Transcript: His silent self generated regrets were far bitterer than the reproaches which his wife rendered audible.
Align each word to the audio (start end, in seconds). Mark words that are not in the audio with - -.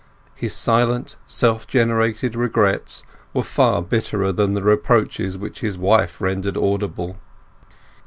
His 0.33 0.55
silent 0.55 1.15
self 1.27 1.67
generated 1.67 2.33
regrets 2.35 3.03
were 3.35 3.43
far 3.43 3.83
bitterer 3.83 4.31
than 4.31 4.55
the 4.55 4.63
reproaches 4.63 5.37
which 5.37 5.59
his 5.59 5.77
wife 5.77 6.19
rendered 6.19 6.57
audible. 6.57 7.17